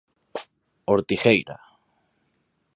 [0.93, 1.57] Ortigueira.